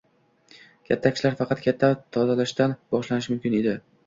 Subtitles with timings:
[0.87, 3.77] Katta ishlar faqat katta tozalashdan boshlanishi mumkin edi